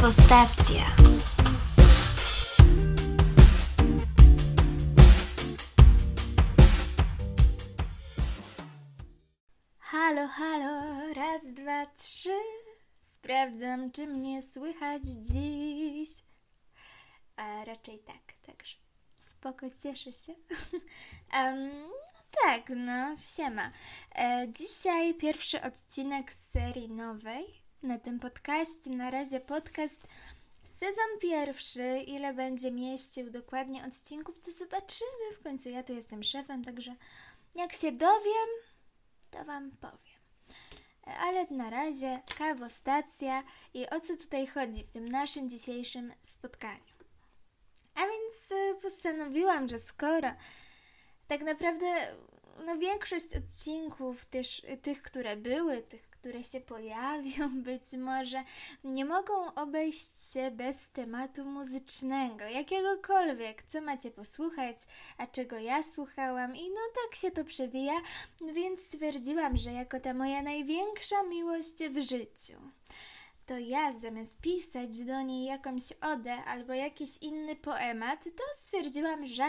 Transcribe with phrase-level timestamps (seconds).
[0.00, 0.84] Kawostacja.
[9.78, 12.38] Halo, halo, raz, dwa, trzy.
[13.00, 16.10] Sprawdzam, czy mnie słychać dziś.
[17.36, 18.76] A raczej tak, także
[19.18, 20.34] spoko, cieszę się.
[21.40, 21.70] um,
[22.44, 23.70] tak, no, siema.
[24.14, 28.90] E, dzisiaj pierwszy odcinek z serii nowej na tym podcaście.
[28.90, 30.00] Na razie podcast
[30.64, 31.98] sezon pierwszy.
[32.06, 35.32] Ile będzie mieścił dokładnie odcinków, to zobaczymy.
[35.34, 36.94] W końcu ja tu jestem szefem, także
[37.54, 38.48] jak się dowiem,
[39.30, 40.20] to Wam powiem.
[41.20, 43.42] Ale na razie kawostacja
[43.74, 46.94] i o co tutaj chodzi w tym naszym dzisiejszym spotkaniu.
[47.94, 50.30] A więc y, postanowiłam, że skoro
[51.28, 52.16] tak naprawdę
[52.66, 58.44] no większość odcinków, też tych, które były, tych, które się pojawią, być może
[58.84, 64.78] nie mogą obejść się bez tematu muzycznego, jakiegokolwiek, co macie posłuchać,
[65.18, 67.92] a czego ja słuchałam i no tak się to przewija,
[68.54, 72.60] więc stwierdziłam, że jako ta moja największa miłość w życiu,
[73.46, 79.44] to ja zamiast pisać do niej jakąś odę albo jakiś inny poemat, to stwierdziłam, że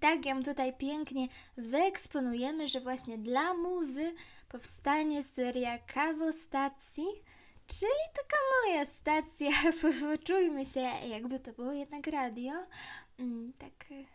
[0.00, 4.14] tak ją tutaj pięknie wyeksponujemy, że właśnie dla muzy
[4.50, 7.06] powstanie seria kawostacji,
[7.66, 9.50] czyli taka moja stacja,
[10.00, 12.52] poczujmy się, jakby to było jednak radio.
[13.18, 14.06] Mm, tak y,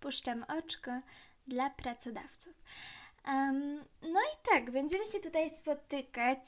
[0.00, 0.90] puszczam oczko
[1.46, 2.54] dla pracodawców.
[3.26, 6.44] Um, no i tak, będziemy się tutaj spotykać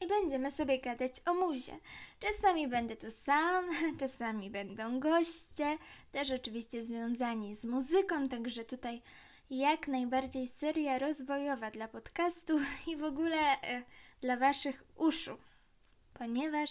[0.00, 1.78] i będziemy sobie gadać o muzie.
[2.20, 3.64] Czasami będę tu sam,
[4.00, 5.78] czasami będą goście,
[6.12, 9.02] też oczywiście związani z muzyką, także tutaj
[9.50, 13.82] jak najbardziej seria rozwojowa dla podcastu i w ogóle e,
[14.20, 15.38] dla Waszych uszu,
[16.14, 16.70] ponieważ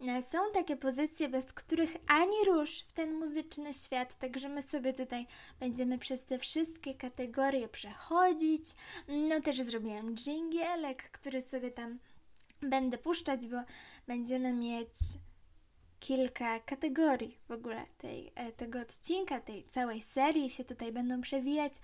[0.00, 4.92] e, są takie pozycje, bez których ani rusz w ten muzyczny świat, także my sobie
[4.92, 5.26] tutaj
[5.60, 8.64] będziemy przez te wszystkie kategorie przechodzić.
[9.08, 11.98] No też zrobiłam dżingielek, który sobie tam
[12.60, 13.56] będę puszczać, bo
[14.06, 14.88] będziemy mieć
[16.04, 21.74] kilka kategorii w ogóle tej, e, tego odcinka, tej całej serii się tutaj będą przewijać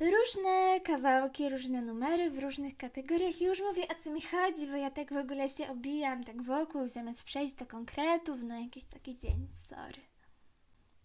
[0.00, 4.76] różne kawałki, różne numery w różnych kategoriach i już mówię o co mi chodzi, bo
[4.76, 9.18] ja tak w ogóle się obijam tak wokół, zamiast przejść do konkretów, no jakiś taki
[9.18, 10.02] dzień, sorry.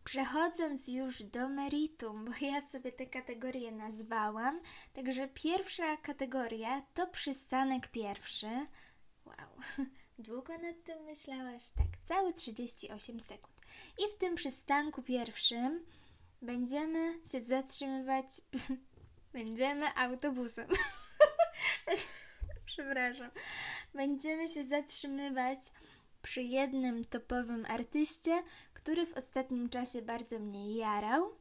[0.03, 4.59] Przechodząc już do meritum, bo ja sobie te kategorie nazwałam,
[4.93, 8.67] także pierwsza kategoria to przystanek pierwszy.
[9.25, 9.87] Wow,
[10.19, 11.69] długo nad tym myślałaś?
[11.72, 13.61] Tak, całe 38 sekund.
[14.00, 15.85] I w tym przystanku pierwszym
[16.41, 18.25] będziemy się zatrzymywać,
[19.33, 20.67] będziemy autobusem.
[22.66, 23.31] Przepraszam.
[23.94, 25.59] Będziemy się zatrzymywać
[26.22, 31.31] przy jednym topowym artyście, który w ostatnim czasie bardzo mnie jarał.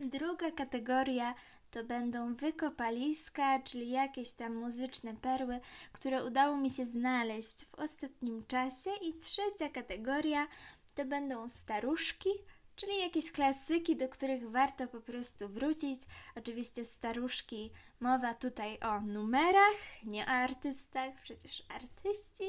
[0.00, 1.34] Druga kategoria
[1.70, 5.60] to będą wykopaliska, czyli jakieś tam muzyczne perły,
[5.92, 8.90] które udało mi się znaleźć w ostatnim czasie.
[9.02, 10.46] I trzecia kategoria
[10.94, 12.30] to będą staruszki,
[12.76, 16.00] czyli jakieś klasyki, do których warto po prostu wrócić.
[16.36, 17.70] Oczywiście staruszki,
[18.00, 22.44] mowa tutaj o numerach, nie o artystach, przecież artyści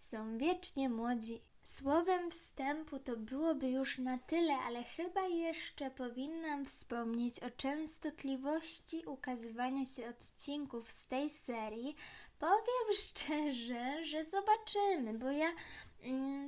[0.00, 7.40] są wiecznie młodzi Słowem wstępu to byłoby już na tyle, ale chyba jeszcze powinnam wspomnieć
[7.40, 11.96] o częstotliwości ukazywania się odcinków z tej serii.
[12.38, 15.52] Powiem szczerze, że zobaczymy, bo ja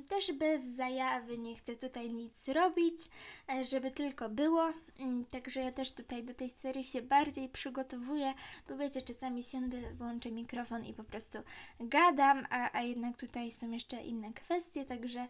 [0.09, 2.97] też bez zajawy nie chcę tutaj nic robić,
[3.49, 4.73] e, żeby tylko było.
[4.99, 8.33] Mm, także ja też tutaj do tej serii się bardziej przygotowuję,
[8.69, 11.37] bo wiecie, czasami siądę, włączę mikrofon i po prostu
[11.79, 15.27] gadam, a, a jednak tutaj są jeszcze inne kwestie, także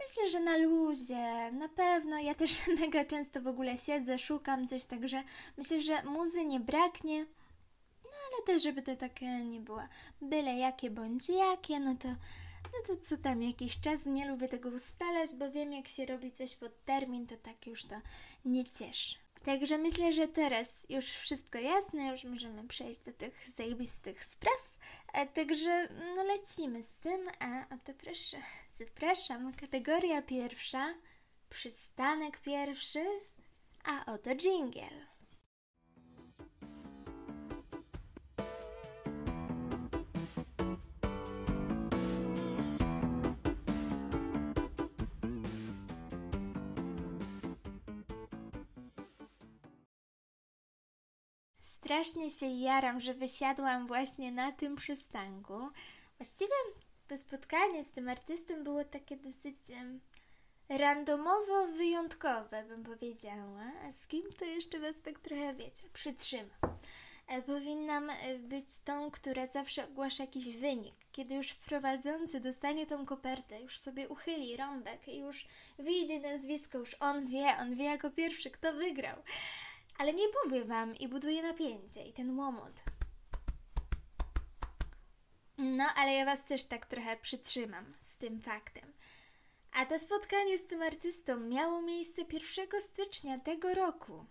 [0.00, 2.18] myślę, że na luzie, na pewno.
[2.18, 5.22] Ja też mega często w ogóle siedzę, szukam coś, także
[5.56, 7.26] myślę, że muzy nie braknie.
[8.04, 9.82] No ale też, żeby to takie nie było
[10.22, 12.08] byle jakie bądź jakie, no to
[12.72, 16.32] no to co tam, jakiś czas nie lubię tego ustalać, bo wiem, jak się robi
[16.32, 17.96] coś pod termin, to tak już to
[18.44, 19.16] nie cieszy.
[19.44, 24.70] Także myślę, że teraz już wszystko jasne, już możemy przejść do tych zajebistych spraw.
[25.12, 28.36] A także no lecimy z tym, a oto proszę,
[28.78, 30.94] zapraszam, kategoria pierwsza,
[31.50, 33.04] przystanek pierwszy,
[33.84, 35.09] a oto jingle.
[51.84, 55.68] Strasznie się jaram, że wysiadłam właśnie na tym przystanku.
[56.18, 56.54] Właściwie
[57.08, 59.56] to spotkanie z tym artystą było takie dosyć
[60.68, 63.72] randomowo wyjątkowe, bym powiedziała.
[63.84, 66.78] A z kim to jeszcze was tak trochę wiecie, przytrzymam.
[67.28, 70.94] E, Powinnam e, być tą, która zawsze ogłasza jakiś wynik.
[71.12, 75.46] Kiedy już prowadzący dostanie tą kopertę, już sobie uchyli rąbek i już
[75.78, 79.16] wyjdzie nazwisko, już on wie, on wie jako pierwszy, kto wygrał.
[80.00, 82.82] Ale nie powiem wam i buduje napięcie i ten łomot.
[85.58, 88.92] No, ale ja was też tak trochę przytrzymam z tym faktem.
[89.72, 94.26] A to spotkanie z tym artystą miało miejsce 1 stycznia tego roku.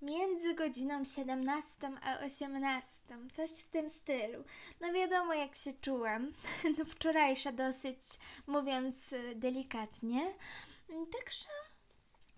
[0.00, 2.90] Między godziną 17 a 18,
[3.32, 4.44] coś w tym stylu.
[4.80, 6.32] No wiadomo, jak się czułam.
[6.78, 7.98] No wczorajsza dosyć,
[8.46, 10.34] mówiąc y, delikatnie.
[10.88, 11.48] Także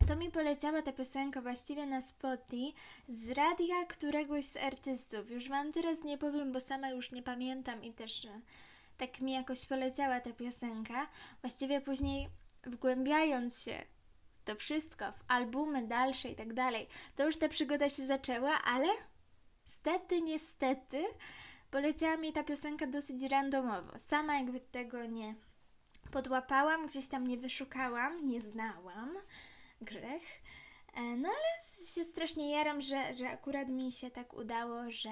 [0.08, 5.30] to mi poleciała ta piosenka właściwie na Spotify z radia któregoś z artystów.
[5.30, 8.40] Już wam teraz nie powiem, bo sama już nie pamiętam i też e,
[8.96, 11.06] tak mi jakoś poleciała ta piosenka.
[11.40, 12.28] Właściwie później
[12.64, 13.82] wgłębiając się
[14.36, 16.86] w to wszystko, w albumy dalsze i tak dalej,
[17.16, 18.88] to już ta przygoda się zaczęła, ale
[19.64, 21.04] stety, niestety
[21.70, 23.98] poleciała mi ta piosenka dosyć randomowo.
[23.98, 25.34] Sama jakby tego nie
[26.10, 29.14] podłapałam, gdzieś tam nie wyszukałam, nie znałam
[29.84, 30.22] grzech.
[30.94, 35.10] E, No ale się strasznie jaram, że, że akurat mi się tak udało, że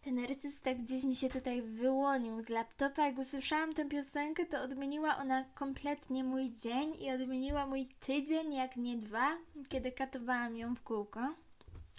[0.00, 3.06] ten artysta gdzieś mi się tutaj wyłonił z laptopa.
[3.06, 8.76] Jak usłyszałam tę piosenkę, to odmieniła ona kompletnie mój dzień i odmieniła mój tydzień, jak
[8.76, 9.36] nie dwa,
[9.68, 11.20] kiedy katowałam ją w kółko.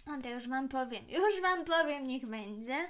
[0.06, 2.89] Dobra, już wam powiem, już wam powiem, niech będzie.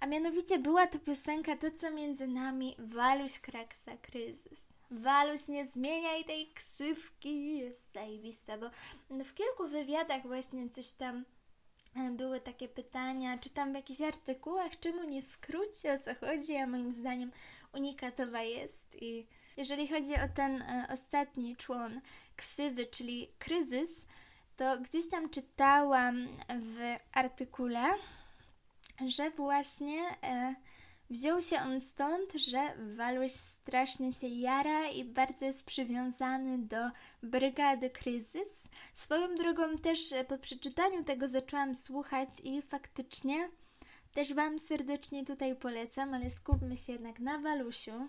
[0.00, 4.75] A mianowicie była to piosenka To, co między nami, Waluś Kraksa Kryzys.
[4.90, 8.70] Waluś, nie zmieniaj tej ksywki, jest zajebista, bo
[9.24, 11.24] w kilku wywiadach właśnie coś tam
[11.96, 16.56] e, były takie pytania, czy tam w jakichś artykułach, czemu nie skróci, o co chodzi,
[16.56, 17.32] a moim zdaniem
[17.72, 18.96] unikatowa jest.
[19.02, 22.00] I jeżeli chodzi o ten e, ostatni człon
[22.36, 24.06] ksywy, czyli kryzys,
[24.56, 27.84] to gdzieś tam czytałam w artykule,
[29.06, 30.54] że właśnie e,
[31.10, 32.58] wziął się on stąd, że
[32.96, 36.90] Waluś strasznie się jara i bardzo jest przywiązany do
[37.22, 38.68] brygady Kryzys.
[38.94, 43.48] Swoją drogą też e, po przeczytaniu tego zaczęłam słuchać i faktycznie
[44.14, 48.08] też Wam serdecznie tutaj polecam, ale skupmy się jednak na Walusiu.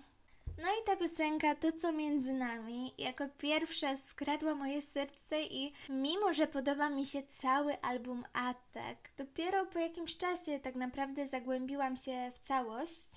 [0.57, 6.33] No i ta piosenka, to co między nami, jako pierwsza skradła moje serce i mimo,
[6.33, 12.31] że podoba mi się cały album Atak, dopiero po jakimś czasie tak naprawdę zagłębiłam się
[12.35, 13.07] w całość,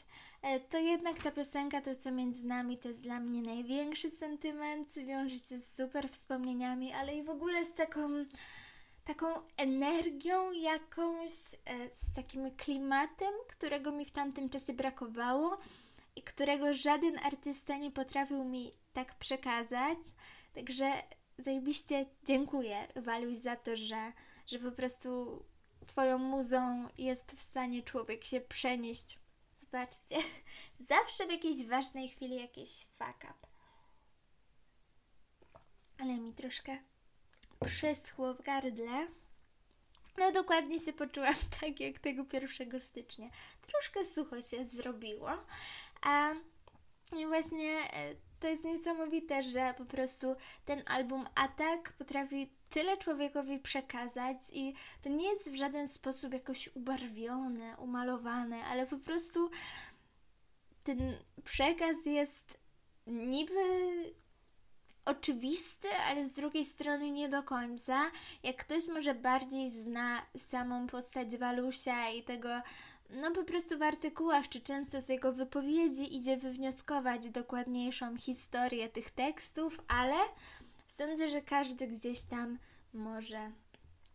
[0.43, 4.95] e, to jednak ta piosenka, to co między nami, to jest dla mnie największy sentyment,
[4.95, 8.25] wiąże się z super wspomnieniami, ale i w ogóle z taką
[9.05, 9.27] taką
[9.57, 15.59] energią jakąś, e, z takim klimatem, którego mi w tamtym czasie brakowało
[16.17, 19.99] i którego żaden artysta nie potrafił mi tak przekazać.
[20.55, 20.93] Także
[21.39, 24.12] zajebiście dziękuję Waluś za to, że,
[24.47, 25.43] że po prostu
[25.87, 29.19] Twoją muzą jest w stanie człowiek się przenieść.
[29.61, 30.17] Wybaczcie,
[30.91, 33.49] zawsze w jakiejś ważnej chwili jakiś fuck up.
[35.99, 36.79] Ale mi troszkę
[37.67, 39.06] przyschło w gardle.
[40.19, 43.31] No dokładnie się poczułam tak jak tego 1 stycznia.
[43.62, 45.31] Troszkę sucho się zrobiło.
[46.03, 46.35] A
[47.17, 53.58] i właśnie e, to jest niesamowite, że po prostu ten album Atak potrafi tyle człowiekowi
[53.58, 59.51] przekazać i to nie jest w żaden sposób jakoś ubarwione, umalowane, ale po prostu
[60.82, 62.58] ten przekaz jest
[63.06, 63.61] niby
[65.05, 68.11] oczywisty, ale z drugiej strony nie do końca.
[68.43, 72.49] Jak ktoś może bardziej zna samą postać Walusia i tego,
[73.11, 79.11] no po prostu w artykułach, czy często z jego wypowiedzi idzie wywnioskować dokładniejszą historię tych
[79.11, 80.17] tekstów, ale
[80.89, 82.59] sądzę, że każdy gdzieś tam
[82.95, 83.51] może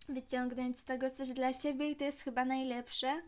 [0.09, 3.21] wyciągnąć z tego coś dla siebie i to jest chyba najlepsze.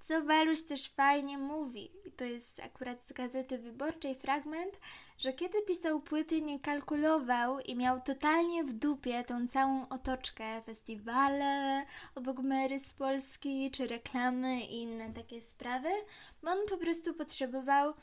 [0.00, 4.80] Co Waluś też fajnie mówi, i to jest akurat z Gazety Wyborczej fragment,
[5.18, 11.84] że kiedy pisał płyty nie kalkulował i miał totalnie w dupie tą całą otoczkę, festiwale,
[12.14, 15.88] obok Mary z Polski, czy reklamy i inne takie sprawy,
[16.42, 17.94] bo on po prostu potrzebował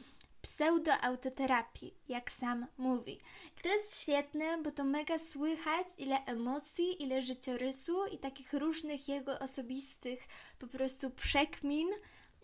[0.42, 3.20] pseudoautoterapii, jak sam mówi.
[3.58, 9.08] I to jest świetne, bo to mega słychać, ile emocji, ile życiorysu i takich różnych
[9.10, 10.28] jego osobistych
[10.60, 11.88] po prostu przekmin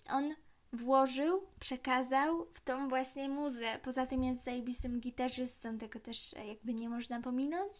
[0.09, 0.35] on
[0.73, 3.79] włożył, przekazał w tą właśnie muzę.
[3.83, 7.73] Poza tym jest zajebistym gitarzystą, tego też e, jakby nie można pominąć.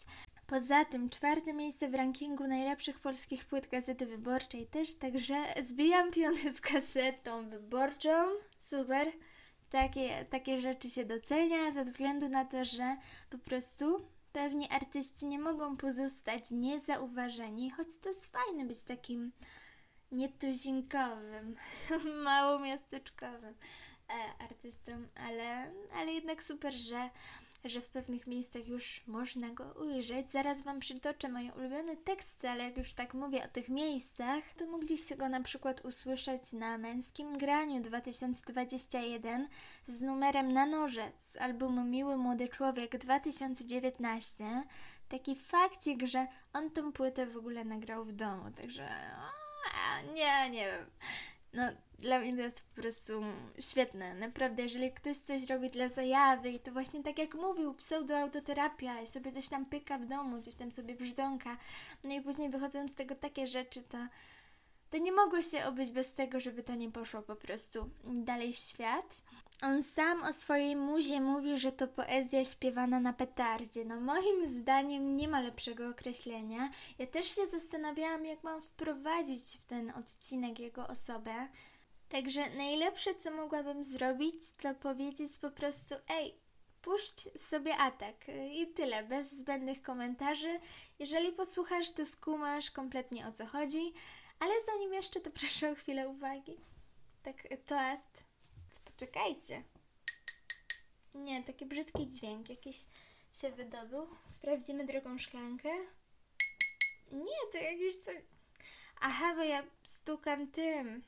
[0.46, 6.54] Poza tym czwarte miejsce w rankingu najlepszych polskich płyt Gazety Wyborczej też, także zbijam piony
[6.56, 8.10] z gazetą wyborczą.
[8.70, 9.12] Super.
[9.70, 12.96] takie, takie rzeczy się docenia ze względu na to, że
[13.30, 19.32] po prostu pewni artyści nie mogą pozostać niezauważeni, choć to jest fajne być takim
[20.12, 21.56] nietuzinkowym,
[22.24, 23.54] małomiasteczkowym
[24.10, 27.10] e, artystą, ale, ale jednak super, że
[27.64, 30.30] że w pewnych miejscach już można go ujrzeć.
[30.30, 34.66] Zaraz Wam przytoczę moje ulubione teksty, ale jak już tak mówię o tych miejscach, to
[34.66, 39.48] mogliście go na przykład usłyszeć na Męskim Graniu 2021
[39.86, 44.64] z numerem Na Noże z albumu Miły Młody Człowiek 2019.
[45.08, 48.88] Taki fakcik, że on tą płytę w ogóle nagrał w domu, także
[50.14, 50.86] nie, nie wiem.
[51.52, 51.62] No,
[51.98, 53.22] dla mnie to jest po prostu
[53.60, 54.14] świetne.
[54.14, 59.06] Naprawdę, jeżeli ktoś coś robi dla zajawy i to właśnie tak jak mówił, pseudoautoterapia i
[59.06, 61.56] sobie coś tam pyka w domu, coś tam sobie brzdąka,
[62.04, 63.98] no i później wychodzą z tego takie rzeczy, to,
[64.90, 68.56] to nie mogło się obyć bez tego, żeby to nie poszło po prostu dalej w
[68.56, 69.16] świat.
[69.62, 73.84] On sam o swojej muzie mówi, że to poezja śpiewana na petardzie.
[73.84, 76.70] No moim zdaniem nie ma lepszego określenia.
[76.98, 81.48] Ja też się zastanawiałam, jak mam wprowadzić w ten odcinek jego osobę.
[82.08, 86.34] Także najlepsze, co mogłabym zrobić, to powiedzieć po prostu: Ej,
[86.82, 88.16] puść sobie atak
[88.52, 90.60] i tyle, bez zbędnych komentarzy.
[90.98, 93.92] Jeżeli posłuchasz, to skumasz kompletnie o co chodzi,
[94.38, 96.56] ale zanim jeszcze, to proszę o chwilę uwagi.
[97.22, 98.31] Tak, toast.
[99.02, 99.62] Poczekajcie.
[101.14, 102.76] Nie, taki brzydki dźwięk jakiś
[103.32, 104.06] się wydobył.
[104.28, 105.68] Sprawdzimy drugą szklankę.
[107.12, 108.10] Nie, to jakiś to...
[109.00, 111.02] Aha, bo ja stukam tym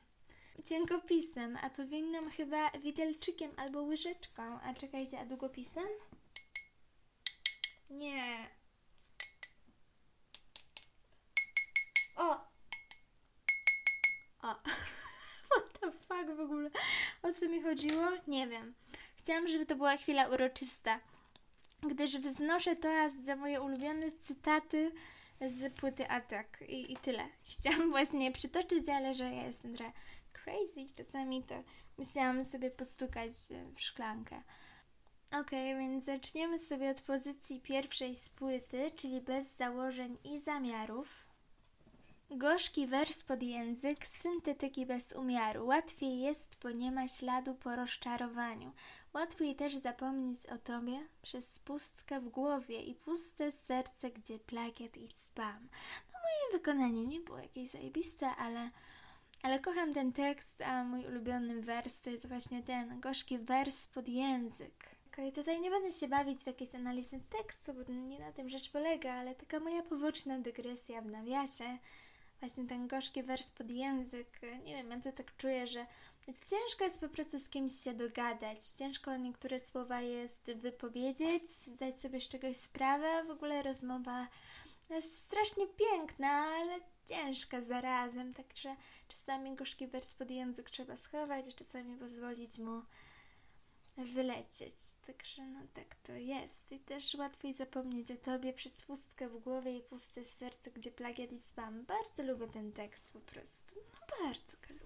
[0.65, 4.59] cienkopisem, a powinnam chyba widelczykiem albo łyżeczką.
[4.61, 5.87] A czekajcie, a długopisem?
[7.89, 8.49] Nie.
[12.15, 12.37] O!
[14.41, 14.55] O!
[15.51, 16.69] What the fuck w ogóle?
[17.23, 18.03] O co mi chodziło?
[18.27, 18.73] Nie wiem.
[19.17, 20.99] Chciałam, żeby to była chwila uroczysta,
[21.81, 24.91] gdyż wznoszę to za moje ulubione cytaty
[25.41, 27.27] z płyty Attack i, i tyle.
[27.59, 29.91] Chciałam właśnie przytoczyć, ale że ja jestem trochę
[30.33, 31.63] crazy czasami, to
[31.97, 33.31] musiałam sobie postukać
[33.75, 34.41] w szklankę.
[35.39, 41.24] Ok, więc zaczniemy sobie od pozycji pierwszej z płyty, czyli bez założeń i zamiarów.
[42.31, 45.65] Gorzki wers pod język, syntetyki bez umiaru.
[45.65, 48.71] Łatwiej jest, bo nie ma śladu po rozczarowaniu.
[49.13, 55.09] Łatwiej też zapomnieć o tobie przez pustkę w głowie i puste serce, gdzie plagiat i
[55.17, 55.69] spam.
[56.13, 58.69] No moje wykonanie nie było jakieś zajebiste, ale,
[59.43, 64.07] ale kocham ten tekst, a mój ulubiony wers to jest właśnie ten gorzki wers pod
[64.07, 64.95] język.
[65.13, 68.71] Okay, tutaj nie będę się bawić w jakieś analizy tekstu, bo nie na tym rzecz
[68.71, 71.77] polega, ale taka moja poboczna dygresja w nawiasie
[72.39, 74.41] właśnie ten gorzki wers pod język.
[74.65, 75.85] Nie wiem, ja to tak czuję, że
[76.49, 78.65] ciężko jest po prostu z kimś się dogadać.
[78.65, 83.23] Ciężko niektóre słowa jest wypowiedzieć, zdać sobie z czegoś sprawę.
[83.27, 84.27] W ogóle rozmowa
[84.89, 88.33] jest strasznie piękna, ale ciężka zarazem.
[88.33, 88.75] Także
[89.07, 92.81] czasami gorzki wers pod język trzeba schować, czasami pozwolić mu
[93.97, 94.75] wylecieć.
[95.07, 96.71] Także no tak to jest.
[96.71, 101.31] I też łatwiej zapomnieć o tobie przez pustkę w głowie i puste serce, gdzie plagiat
[101.31, 101.85] i spam.
[101.85, 103.75] Bardzo lubię ten tekst po prostu.
[103.75, 104.85] No bardzo go lubię.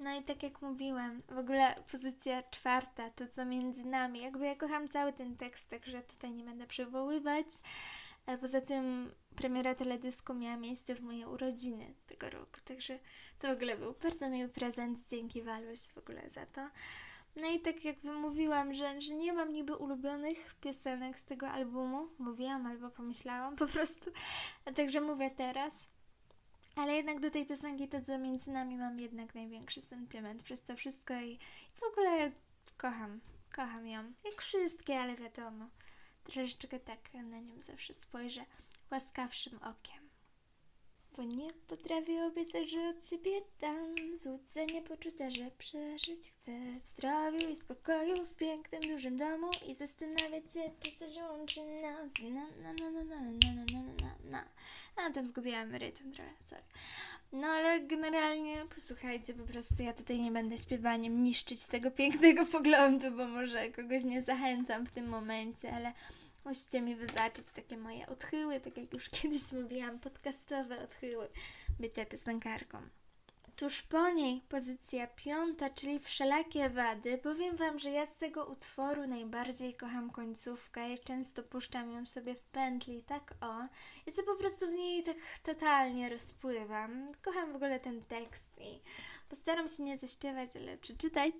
[0.00, 4.20] No i tak jak mówiłam, w ogóle pozycja czwarta, to co między nami.
[4.20, 7.46] Jakby ja kocham cały ten tekst, także tutaj nie będę przywoływać.
[8.40, 12.98] Poza tym premiera teledysku miała miejsce w moje urodziny tego roku, także
[13.38, 15.08] to w ogóle był bardzo miły prezent.
[15.08, 16.70] Dzięki Waluś w ogóle za to.
[17.36, 22.08] No i tak jak wymówiłam, że, że nie mam niby ulubionych piosenek z tego albumu,
[22.18, 24.10] mówiłam albo pomyślałam po prostu,
[24.64, 25.74] a także mówię teraz.
[26.76, 30.76] Ale jednak do tej piosenki to, co między nami mam jednak największy sentyment przez to
[30.76, 32.32] wszystko i, i w ogóle
[32.76, 33.20] kocham,
[33.56, 34.12] kocham ją.
[34.24, 35.68] Jak wszystkie, ale wiadomo,
[36.24, 38.44] troszeczkę tak na nią zawsze spojrzę
[38.90, 40.05] łaskawszym okiem
[41.16, 43.30] bo nie potrafię obiecać, że od siebie
[43.60, 46.52] dam złudzenie poczucia, że przeżyć chcę.
[46.84, 52.10] W zdrowiu i spokoju w pięknym, dużym domu i zastanawiać się, czy coś łączy nas.
[52.22, 54.44] Na na na na na na na na na na.
[54.96, 56.62] A tam zgubiłam rytm trochę, sorry.
[57.32, 63.10] No ale generalnie posłuchajcie, po prostu ja tutaj nie będę śpiewaniem niszczyć tego pięknego poglądu,
[63.10, 65.92] bo może kogoś nie zachęcam w tym momencie, ale
[66.46, 71.28] Musicie mi wybaczyć takie moje odchyły, tak jak już kiedyś mówiłam, podcastowe odchyły
[71.80, 72.78] bycia piosenkarką.
[73.56, 77.18] Tuż po niej pozycja piąta, czyli wszelakie wady.
[77.18, 82.34] Powiem Wam, że ja z tego utworu najbardziej kocham końcówkę i często puszczam ją sobie
[82.34, 83.58] w pętli, tak o.
[84.06, 87.12] Ja się po prostu w niej tak totalnie rozpływam.
[87.22, 88.80] Kocham w ogóle ten tekst i
[89.28, 91.34] postaram się nie zaśpiewać, ale przeczytać.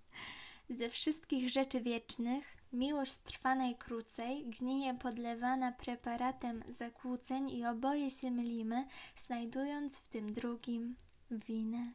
[0.78, 8.86] Ze wszystkich rzeczy wiecznych, miłość trwa najkrócej, gnije podlewana preparatem zakłóceń i oboje się mylimy,
[9.16, 10.96] znajdując w tym drugim
[11.30, 11.92] winę.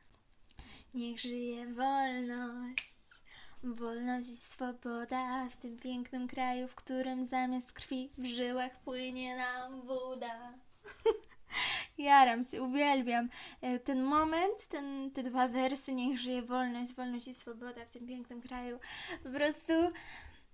[0.94, 3.22] Niech żyje wolność,
[3.64, 9.82] wolność i swoboda w tym pięknym kraju, w którym zamiast krwi w żyłach płynie nam
[9.82, 10.54] woda.
[11.98, 13.30] Jaram się, uwielbiam
[13.62, 18.08] e, ten moment, ten, te dwa wersy, niech żyje wolność, wolność i swoboda w tym
[18.08, 18.80] pięknym kraju.
[19.24, 19.74] Po prostu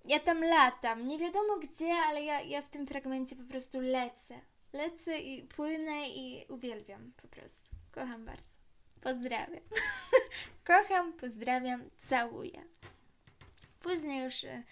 [0.05, 4.41] ja tam latam, nie wiadomo gdzie, ale ja, ja w tym fragmencie po prostu lecę.
[4.73, 7.69] Lecę i płynę i uwielbiam po prostu.
[7.91, 8.59] Kocham bardzo.
[9.01, 9.63] Pozdrawiam.
[10.67, 12.65] Kocham, pozdrawiam, całuję.
[13.79, 14.63] Później już e,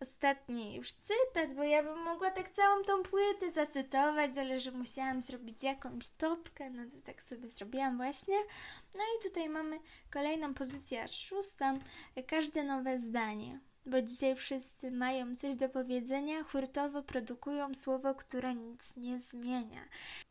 [0.00, 5.22] ostatni już cytat, bo ja bym mogła tak całą tą płytę zacytować, ale że musiałam
[5.22, 8.36] zrobić jakąś topkę, no to tak sobie zrobiłam właśnie.
[8.94, 11.78] No i tutaj mamy kolejną pozycję, szóstą,
[12.26, 18.96] każde nowe zdanie bo dzisiaj wszyscy mają coś do powiedzenia, hurtowo produkują słowo, które nic
[18.96, 19.80] nie zmienia.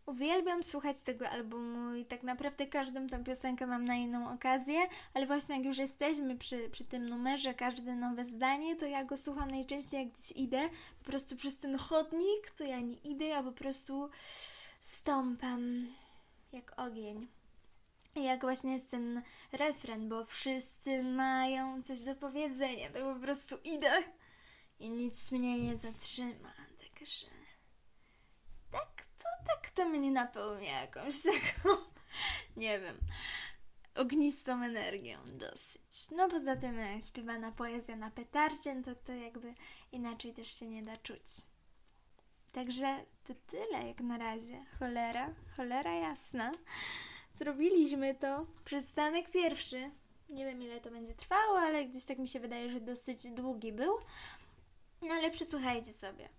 [0.05, 4.79] Uwielbiam słuchać tego albumu i tak naprawdę każdą tą piosenkę mam na inną okazję,
[5.13, 9.17] ale właśnie jak już jesteśmy przy, przy tym numerze, każde nowe zdanie, to ja go
[9.17, 13.43] słucham najczęściej jak gdzieś idę, po prostu przez ten chodnik, to ja nie idę, ja
[13.43, 14.09] po prostu
[14.81, 15.87] stąpam
[16.51, 17.36] jak ogień
[18.23, 19.21] jak właśnie jest ten
[19.51, 24.03] refren, bo wszyscy mają coś do powiedzenia, to po prostu idę
[24.79, 26.53] i nic mnie nie zatrzyma,
[26.99, 27.27] także
[28.71, 31.77] tak to, tak to mnie napełnia jakąś taką,
[32.57, 32.97] nie wiem,
[33.95, 36.09] ognistą energią dosyć.
[36.11, 39.53] No poza tym e, śpiewana poezja na petarcie, to to jakby
[39.91, 41.21] inaczej też się nie da czuć.
[42.51, 44.65] Także to tyle jak na razie.
[44.79, 46.51] Cholera, cholera jasna.
[47.39, 48.45] Zrobiliśmy to.
[48.65, 49.91] Przystanek pierwszy.
[50.29, 53.71] Nie wiem ile to będzie trwało, ale gdzieś tak mi się wydaje, że dosyć długi
[53.71, 53.93] był.
[55.01, 56.29] No ale przysłuchajcie sobie.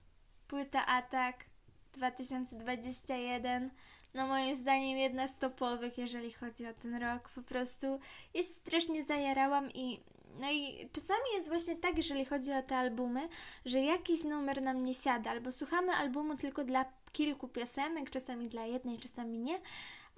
[0.49, 1.45] Płyta Atak
[1.93, 3.71] 2021.
[4.15, 7.29] No moim zdaniem jedna z topowych, jeżeli chodzi o ten rok.
[7.29, 8.01] Po prostu
[8.35, 10.01] jest strasznie zajarałam i
[10.41, 13.29] no i czasami jest właśnie tak, jeżeli chodzi o te albumy,
[13.65, 18.67] że jakiś numer nam nie siada, albo słuchamy albumu tylko dla kilku piosenek, czasami dla
[18.67, 19.61] jednej, czasami nie,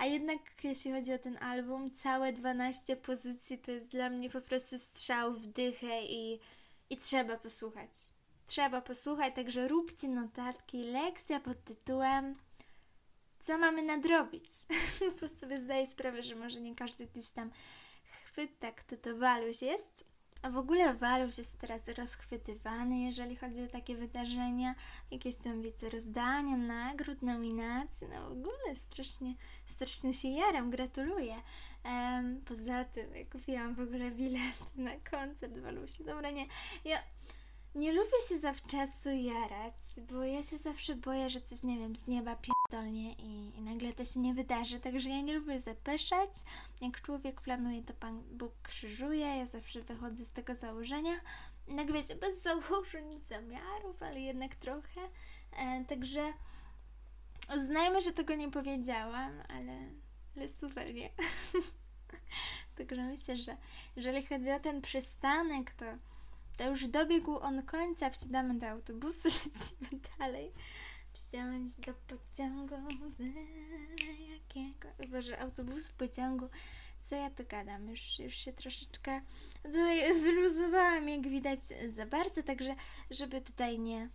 [0.01, 4.41] a jednak jeśli chodzi o ten album, całe 12 pozycji to jest dla mnie po
[4.41, 6.41] prostu strzał w dychę i,
[6.91, 7.91] i trzeba posłuchać.
[8.47, 10.83] Trzeba posłuchać, także róbcie notatki.
[10.83, 12.35] Lekcja pod tytułem
[13.43, 14.51] Co mamy nadrobić?
[15.21, 17.51] Bo sobie zdaję sprawę, że może nie każdy gdzieś tam
[18.25, 20.05] chwyt tak to to waluś jest.
[20.43, 24.75] A w ogóle Waluś jest teraz rozchwytywany, jeżeli chodzi o takie wydarzenia,
[25.11, 29.35] jakieś tam wiece rozdania, nagród, nominacji, no w ogóle strasznie,
[29.67, 31.37] strasznie się jaram, gratuluję.
[31.85, 36.05] Um, poza tym, ja kupiłam w ogóle bilet na koncert Walusi.
[36.05, 36.47] Dobra, nie,
[36.85, 36.99] ja
[37.75, 39.75] nie lubię się zawczasu jarać,
[40.13, 42.37] bo ja się zawsze boję, że coś, nie wiem, z nieba
[42.71, 46.31] pierdolnie i, i nagle to się nie wydarzy, także ja nie lubię zapeszać.
[46.81, 51.21] Jak człowiek planuje, to Pan Bóg krzyżuje, ja zawsze wychodzę z tego założenia.
[51.77, 55.01] Jak wiecie, bez założeń, zamiarów, ale jednak trochę.
[55.53, 56.33] E, także
[57.59, 59.91] uznajmy, że tego nie powiedziałam, ale,
[60.37, 61.11] ale super, nie?
[62.79, 63.57] także myślę, że
[63.97, 65.85] jeżeli chodzi o ten przystanek, to
[66.57, 70.53] to już dobiegł on końca, wsiadamy do autobusu, lecimy dalej.
[71.13, 72.77] Wsiąść do pociągu,
[74.33, 74.89] jakiego...
[75.09, 76.49] Boże, autobus, pociągu.
[77.03, 77.89] Co ja tu gadam?
[77.89, 79.21] Już, już się troszeczkę
[79.63, 82.75] tutaj wyluzowałam, jak widać, za bardzo, także
[83.11, 84.09] żeby tutaj nie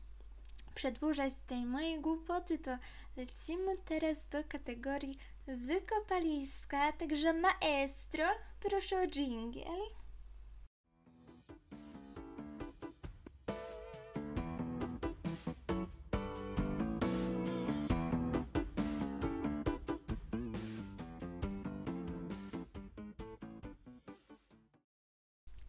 [0.75, 2.77] przedłużać tej mojej głupoty, to
[3.17, 8.25] lecimy teraz do kategorii wykopaliska, także maestro,
[8.59, 9.65] proszę o jingle.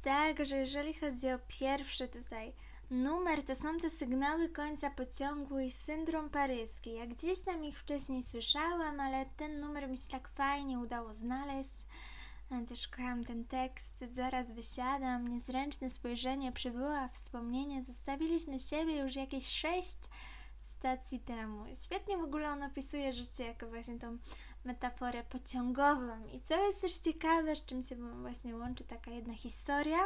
[0.07, 2.53] Tak, że jeżeli chodzi o pierwszy tutaj
[2.91, 6.93] numer, to są te sygnały końca pociągu i syndrom paryski.
[6.93, 11.77] Ja gdzieś tam ich wcześniej słyszałam, ale ten numer mi się tak fajnie udało znaleźć.
[12.69, 14.05] Też kocham ten tekst.
[14.13, 17.85] Zaraz wysiadam, niezręczne spojrzenie przybyła wspomnienie.
[17.85, 19.99] Zostawiliśmy siebie już jakieś sześć
[20.79, 21.65] stacji temu.
[21.85, 24.19] Świetnie w ogóle on opisuje życie jako właśnie tą
[24.67, 26.27] metaforę pociągową.
[26.33, 29.99] I co jest też ciekawe, z czym się właśnie łączy taka jedna historia,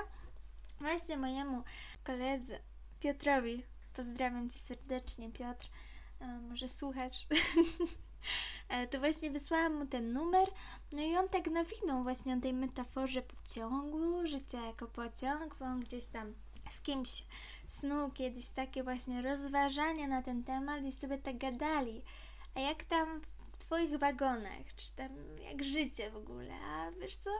[0.81, 1.65] właśnie mojemu
[2.05, 2.59] koledze
[3.01, 3.65] Piotrowi,
[3.97, 5.69] pozdrawiam Cię serdecznie Piotr,
[6.49, 7.27] może słuchasz,
[8.69, 10.49] E, to właśnie wysłałam mu ten numer,
[10.93, 15.81] no i on tak nawinął właśnie o tej metaforze pociągu, życia jako pociąg, bo on
[15.81, 16.35] gdzieś tam
[16.71, 17.25] z kimś
[17.67, 22.03] snuł kiedyś takie właśnie rozważania na ten temat i sobie tak gadali.
[22.55, 23.21] A jak tam
[23.71, 27.31] w twoich wagonach, czy tam jak życie w ogóle, a wiesz co?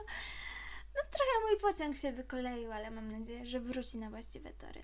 [0.95, 4.83] No trochę mój pociąg się wykoleił, ale mam nadzieję, że wróci na właściwe tory.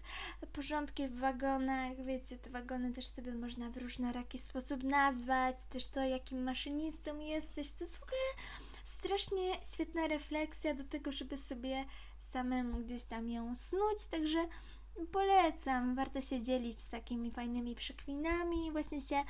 [0.54, 6.02] Porządki w wagonach, wiecie, te wagony też sobie można w różnoraki sposób nazwać, też to,
[6.02, 8.48] jakim maszynistą jesteś, to jest w ogóle
[8.84, 11.86] strasznie świetna refleksja do tego, żeby sobie
[12.32, 14.48] samemu gdzieś tam ją snuć, także
[15.12, 19.24] polecam, warto się dzielić z takimi fajnymi przekminami, właśnie się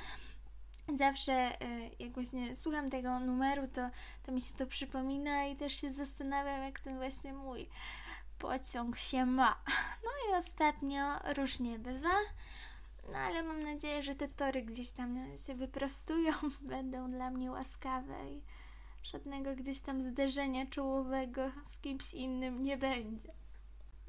[0.96, 3.90] zawsze y, jak właśnie słucham tego numeru, to,
[4.26, 7.68] to mi się to przypomina i też się zastanawiam, jak ten właśnie mój
[8.38, 9.56] pociąg się ma.
[10.04, 12.14] No i ostatnio różnie bywa,
[13.12, 18.32] no ale mam nadzieję, że te tory gdzieś tam się wyprostują, będą dla mnie łaskawe
[18.32, 18.42] i
[19.02, 23.32] żadnego gdzieś tam zderzenia czołowego z kimś innym nie będzie.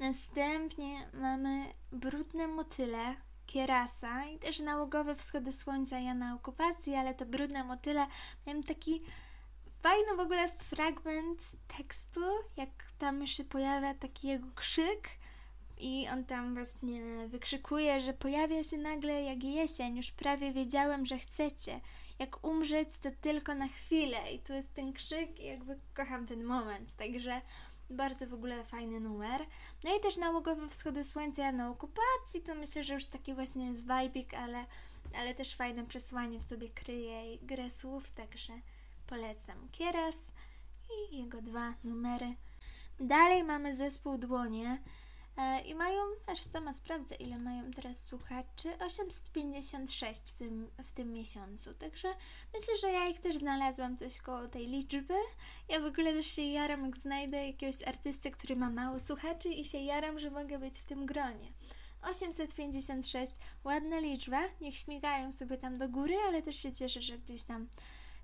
[0.00, 3.16] Następnie mamy brudne motyle,
[3.50, 8.06] Kierasa i też nałogowe wschody słońca ja na okupacji, ale to brudne motyle.
[8.46, 9.02] Miałem taki
[9.82, 12.20] fajny w ogóle fragment tekstu,
[12.56, 15.08] jak tam się pojawia taki jego krzyk
[15.78, 21.18] i on tam właśnie wykrzykuje, że pojawia się nagle jak jesień, już prawie wiedziałem, że
[21.18, 21.80] chcecie.
[22.18, 24.32] Jak umrzeć, to tylko na chwilę.
[24.32, 26.96] I tu jest ten krzyk i jakby kocham ten moment.
[26.96, 27.40] Także
[27.90, 29.46] bardzo w ogóle fajny numer.
[29.84, 33.84] No i też nałogowe wschody słońca na okupacji, to myślę, że już taki właśnie jest
[33.86, 34.64] vibik, ale,
[35.14, 38.52] ale też fajne przesłanie w sobie kryje i grę słów, także
[39.06, 39.68] polecam.
[39.72, 40.16] Kieras
[41.10, 42.34] i jego dwa numery.
[43.00, 44.78] Dalej mamy zespół Dłonie.
[45.36, 51.12] E, I mają, aż sama sprawdzę, ile mają teraz słuchaczy, 856 w tym, w tym
[51.12, 51.74] miesiącu.
[51.74, 52.08] Także
[52.54, 55.14] myślę, że ja ich też znalazłam coś koło tej liczby.
[55.68, 59.64] Ja w ogóle też się jaram, jak znajdę jakiegoś artysty, który ma mało słuchaczy i
[59.64, 61.52] się jaram, że mogę być w tym gronie.
[62.02, 63.32] 856,
[63.64, 67.68] ładna liczba, niech śmigają sobie tam do góry, ale też się cieszę, że gdzieś tam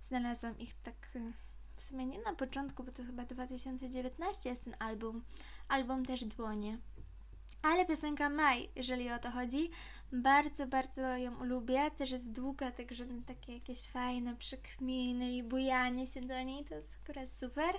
[0.02, 1.32] znalazłam ich tak e,
[1.76, 5.24] w sumie nie na początku, bo to chyba 2019 jest ten album,
[5.68, 6.78] album też Dłonie.
[7.62, 9.70] Ale piosenka Maj, jeżeli o to chodzi,
[10.12, 11.90] bardzo, bardzo ją lubię.
[11.90, 16.98] Też jest długa, także takie jakieś fajne przekminy i bujanie się do niej, to jest
[17.02, 17.74] akurat super.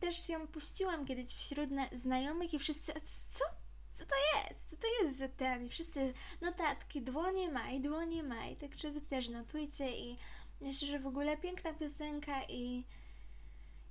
[0.00, 2.92] Też ją puściłam kiedyś wśród znajomych i wszyscy,
[3.38, 3.44] co?
[3.94, 4.70] Co to jest?
[4.70, 5.64] Co to jest za ten?
[5.64, 10.18] I wszyscy notatki, dłonie maj, dłonie maj, także wy też notujcie i
[10.60, 12.84] myślę, że w ogóle piękna piosenka i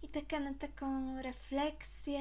[0.03, 2.19] i taka na taką refleksję,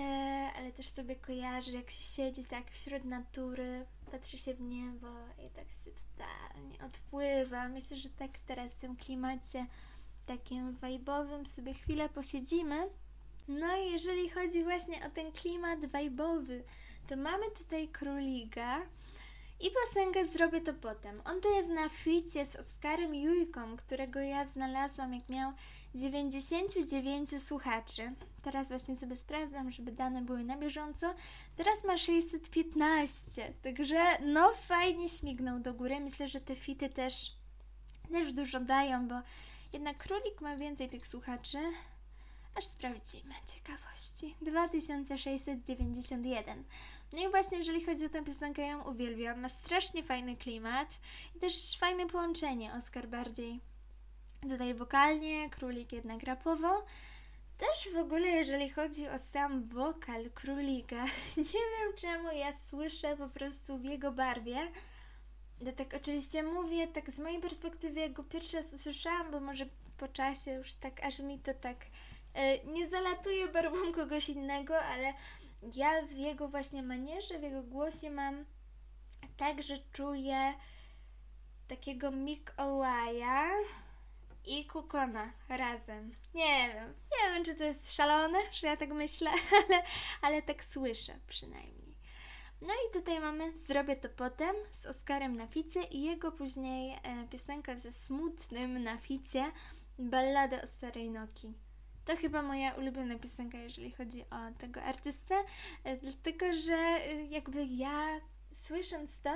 [0.57, 5.07] ale też sobie kojarzy, jak się siedzi tak wśród natury, patrzy się w niebo
[5.47, 7.69] i tak się totalnie odpływa.
[7.69, 9.67] Myślę, że tak teraz w tym klimacie
[10.27, 12.89] takim wajbowym sobie chwilę posiedzimy.
[13.49, 16.65] No i jeżeli chodzi właśnie o ten klimat wajbowy,
[17.09, 18.83] to mamy tutaj króliga
[19.61, 21.23] i piosenkę zrobię to potem.
[21.25, 25.53] On tu jest na ficie z Oskarem Jujką, którego ja znalazłam jak miał
[25.95, 28.13] 99 słuchaczy.
[28.43, 31.15] Teraz właśnie sobie sprawdzam, żeby dane były na bieżąco.
[31.57, 36.01] Teraz ma 615, także no fajnie śmignął do góry.
[36.01, 37.33] Myślę, że te fity też,
[38.13, 39.15] też dużo dają, bo
[39.73, 41.59] jednak królik ma więcej tych słuchaczy.
[42.55, 44.35] Aż sprawdzimy, ciekawości.
[44.41, 46.65] 2691.
[47.13, 49.41] No i właśnie, jeżeli chodzi o tę piosenkę, ja ją uwielbiam.
[49.41, 50.89] Ma strasznie fajny klimat
[51.37, 52.75] i też fajne połączenie.
[52.75, 53.61] Oskar bardziej
[54.43, 56.85] Tutaj wokalnie, królik jednak rapowo.
[57.59, 61.05] Też w ogóle, jeżeli chodzi o sam wokal królika,
[61.37, 64.59] nie wiem czemu ja słyszę po prostu w jego barwie.
[65.61, 69.67] Ja tak oczywiście mówię, tak z mojej perspektywy, jak go pierwszy raz usłyszałam, bo może
[69.99, 71.77] po czasie już tak, aż mi to tak
[72.35, 75.13] e, nie zalatuje barwą kogoś innego, ale
[75.75, 78.45] ja w jego właśnie manierze, w jego głosie mam
[79.37, 80.55] tak, że czuję
[81.69, 83.51] takiego Mick Owaja,
[84.47, 86.15] i Kukona razem.
[86.35, 89.31] Nie wiem, nie wiem, czy to jest szalone, że ja tak myślę,
[89.69, 89.83] ale,
[90.23, 91.97] ale tak słyszę przynajmniej.
[92.61, 97.29] No i tutaj mamy Zrobię to potem z Oskarem na ficie i jego później e,
[97.31, 99.53] piosenka ze smutnym na ficie
[99.99, 101.55] Balladę o starej Noki.
[102.07, 105.35] To chyba moja ulubiona piosenka, jeżeli chodzi o tego artystę,
[105.85, 108.21] e, dlatego że e, jakby ja
[108.53, 109.35] słysząc to,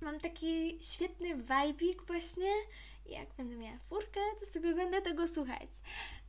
[0.00, 2.50] mam taki świetny vibik właśnie
[3.06, 5.70] jak będę miała furkę, to sobie będę tego słuchać.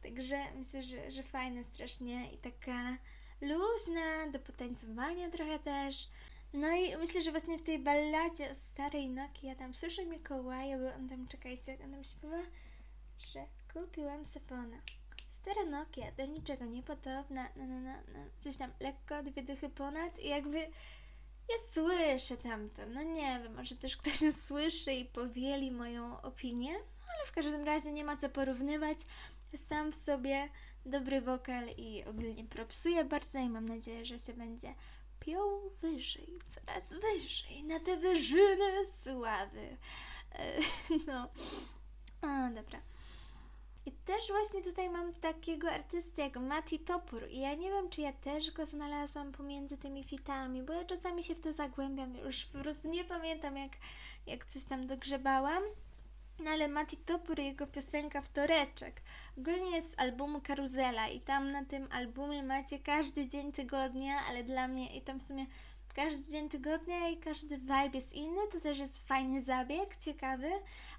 [0.03, 2.97] Także myślę, że, że fajne strasznie i taka
[3.41, 6.09] luźna, do potańcowania trochę też.
[6.53, 10.77] No i myślę, że właśnie w tej balladzie o starej Noki ja tam słyszę Mikołaja,
[10.77, 12.41] bo on tam, czekajcie, jak on tam śpiewa?
[13.33, 14.77] że kupiłam Sefona.
[15.45, 18.19] Stara Nokia, do niczego niepodobna, no, no, no, no.
[18.39, 20.59] coś tam lekko, dwie dychy ponad i jakby
[21.49, 27.05] ja słyszę tamto, no nie wiem, może też ktoś słyszy i powieli moją opinię, no
[27.17, 28.99] ale w każdym razie nie ma co porównywać.
[29.69, 30.49] Sam w sobie
[30.85, 34.73] dobry wokal i ogólnie propsuje bardzo i mam nadzieję, że się będzie
[35.19, 39.77] piął wyżej, coraz wyżej, na te wyżyny sławy.
[40.31, 40.59] E,
[41.07, 41.29] no,
[42.21, 42.94] o, dobra.
[43.85, 48.01] I też właśnie tutaj mam takiego artysty jak Mati Topór i ja nie wiem, czy
[48.01, 52.45] ja też go znalazłam pomiędzy tymi fitami, bo ja czasami się w to zagłębiam, już
[52.45, 53.71] po prostu nie pamiętam jak,
[54.27, 55.63] jak coś tam dogrzebałam.
[56.39, 59.01] No ale Mati Topór, jego piosenka Wtoreczek,
[59.37, 64.43] ogólnie jest z albumu Karuzela i tam na tym albumie macie każdy dzień tygodnia, ale
[64.43, 65.45] dla mnie i tam w sumie
[65.95, 70.51] każdy dzień tygodnia i każdy vibe jest inny, to też jest fajny zabieg, ciekawy,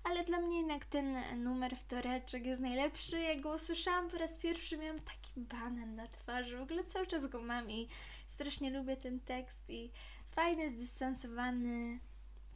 [0.04, 3.20] ale dla mnie jednak ten numer wtoreczek jest najlepszy.
[3.20, 7.26] Jak go usłyszałam po raz pierwszy, miałam taki banan na twarzy, w ogóle cały czas
[7.26, 7.88] go mam i
[8.28, 9.90] strasznie lubię ten tekst i
[10.30, 11.98] fajny, zdystansowany,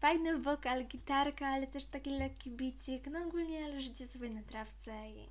[0.00, 5.28] fajny wokal, gitarka, ale też taki lekki bicik, no ogólnie leżycie sobie na trawce i,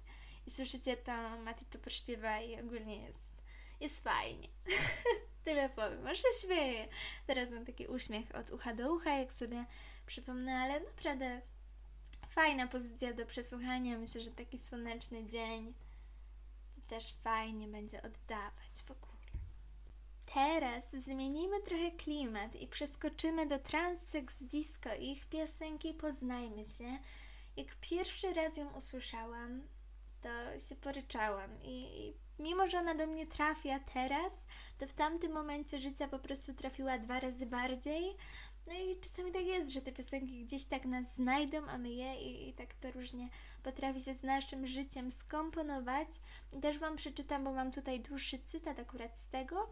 [0.47, 1.11] i słyszycie to,
[1.45, 3.28] Mati to pośpiewa i ogólnie jest,
[3.79, 4.47] jest fajnie.
[5.43, 6.87] Tyle powiem, aż się śmieję.
[7.27, 9.65] Teraz mam taki uśmiech od ucha do ucha, jak sobie
[10.05, 11.41] przypomnę, ale naprawdę
[12.29, 13.97] fajna pozycja do przesłuchania.
[13.97, 15.73] Myślę, że taki słoneczny dzień
[16.87, 19.09] też fajnie będzie oddawać w ogóle.
[20.33, 26.97] Teraz zmienimy trochę klimat i przeskoczymy do Transsex Disco i ich piosenki Poznajmy się.
[27.57, 29.61] Jak pierwszy raz ją usłyszałam,
[30.21, 34.33] to się poryczałam i, i mimo, że ona do mnie trafia teraz,
[34.77, 38.15] to w tamtym momencie życia po prostu trafiła dwa razy bardziej.
[38.67, 42.21] No i czasami tak jest, że te piosenki gdzieś tak nas znajdą, a my je
[42.21, 43.29] i, i tak to różnie
[43.63, 46.07] potrafi się z naszym życiem skomponować.
[46.61, 49.69] Też Wam przeczytam, bo mam tutaj dłuższy cytat akurat z tego.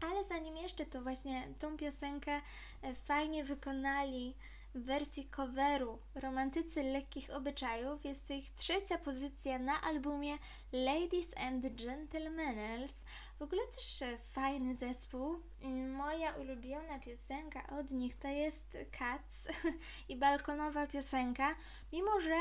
[0.00, 2.40] Ale zanim jeszcze to właśnie tą piosenkę
[2.82, 4.34] e, fajnie wykonali
[4.74, 8.04] w wersji coveru Romantycy Lekkich Obyczajów.
[8.04, 10.38] Jest to ich trzecia pozycja na albumie
[10.72, 12.94] Ladies and Gentlemenels.
[13.38, 15.36] W ogóle też fajny zespół.
[15.96, 19.48] Moja ulubiona piosenka od nich to jest Cats
[20.08, 21.54] i balkonowa piosenka,
[21.92, 22.36] mimo że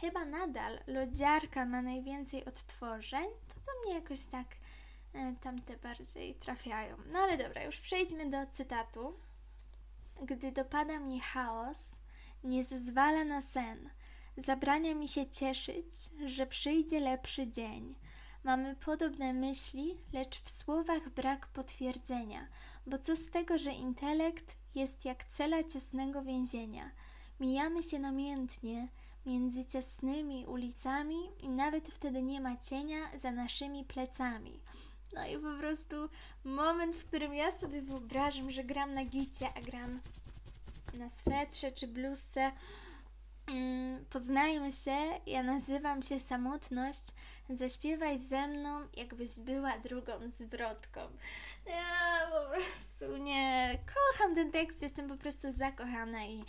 [0.00, 4.46] chyba nadal Lodziarka ma najwięcej odtworzeń, to do mnie jakoś tak
[5.14, 6.96] e, tamte bardziej trafiają.
[7.12, 9.14] No ale dobra, już przejdźmy do cytatu.
[10.22, 11.98] Gdy dopada mnie chaos,
[12.44, 13.90] nie zezwala na sen,
[14.36, 15.94] zabrania mi się cieszyć,
[16.26, 17.94] że przyjdzie lepszy dzień.
[18.44, 22.48] Mamy podobne myśli, lecz w słowach brak potwierdzenia,
[22.86, 26.90] bo co z tego, że intelekt jest jak cela ciasnego więzienia.
[27.40, 28.88] Mijamy się namiętnie
[29.26, 34.60] między ciasnymi ulicami i nawet wtedy nie ma cienia za naszymi plecami.
[35.14, 36.08] No i po prostu
[36.44, 40.00] moment, w którym ja sobie wyobrażam, że gram na gicie, a gram
[40.94, 42.52] na swetrze czy bluzce.
[43.46, 44.96] Mm, poznajmy się,
[45.26, 47.02] ja nazywam się Samotność.
[47.50, 51.00] Zaśpiewaj ze mną, jakbyś była drugą zwrotką.
[51.66, 53.78] Ja po prostu nie.
[53.94, 56.44] Kocham ten tekst, jestem po prostu zakochana i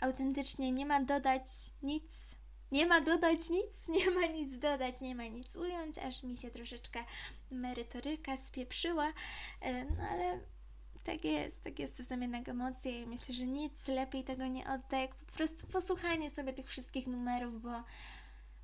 [0.00, 1.46] autentycznie nie ma dodać
[1.82, 2.30] nic
[2.72, 6.50] nie ma dodać nic, nie ma nic dodać, nie ma nic ująć, aż mi się
[6.50, 7.04] troszeczkę
[7.50, 9.12] merytoryka spieprzyła,
[9.60, 10.40] e, no ale
[11.04, 14.98] tak jest, tak jest, to jednak emocje i myślę, że nic lepiej tego nie odda,
[14.98, 17.82] jak po prostu posłuchanie sobie tych wszystkich numerów, bo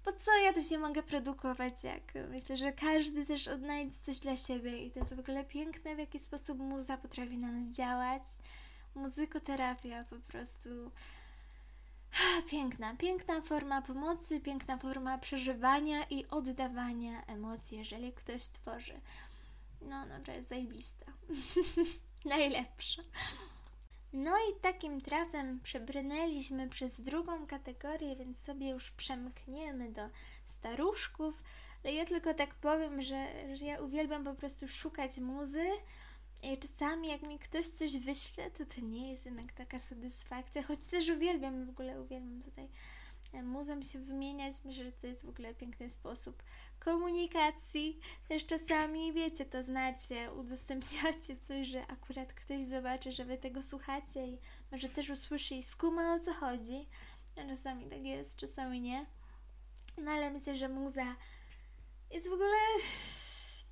[0.05, 4.37] po co ja tu się mogę produkować, jak myślę, że każdy też odnajdzie coś dla
[4.37, 8.23] siebie i to jest w ogóle piękne, w jaki sposób muza potrafi na nas działać.
[8.95, 10.69] Muzykoterapia po prostu
[12.51, 19.01] Piękna, piękna forma pomocy, piękna forma przeżywania i oddawania emocji, jeżeli ktoś tworzy.
[19.83, 21.07] No, naprawdę zajebista.
[22.25, 23.03] Najlepsza.
[24.13, 30.09] No i takim trafem przebrnęliśmy przez drugą kategorię, więc sobie już przemkniemy do
[30.45, 31.43] staruszków.
[31.85, 33.27] Ale ja tylko tak powiem, że,
[33.57, 35.67] że ja uwielbiam po prostu szukać muzy,
[36.61, 41.09] czasami jak mi ktoś coś wyśle, to to nie jest jednak taka satysfakcja, choć też
[41.09, 42.69] uwielbiam, w ogóle uwielbiam tutaj
[43.33, 44.55] e, muzem się wymieniać.
[44.65, 46.43] Myślę, że to jest w ogóle piękny sposób
[46.79, 48.01] komunikacji.
[48.29, 54.27] Też czasami, wiecie, to znacie, udostępniacie coś, że akurat ktoś zobaczy, że wy tego słuchacie
[54.27, 54.39] i
[54.73, 56.87] może też usłyszy i skuma o co chodzi.
[57.37, 59.07] A czasami tak jest, czasami nie.
[59.99, 61.17] No ale myślę, że muza
[62.11, 62.57] jest w ogóle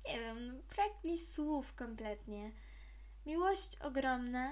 [0.07, 2.51] nie wiem, no, brak mi słów kompletnie.
[3.25, 4.51] Miłość ogromna,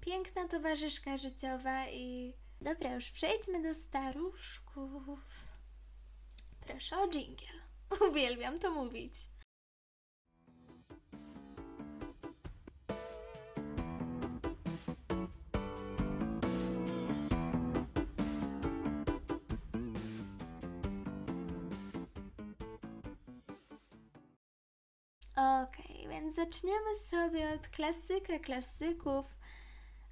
[0.00, 2.34] piękna towarzyszka życiowa i...
[2.60, 5.18] Dobra, już przejdźmy do staruszków.
[6.60, 7.60] Proszę o dżingiel.
[8.10, 9.14] Uwielbiam to mówić.
[25.42, 29.26] Okej, więc zaczniemy sobie od klasyka klasyków.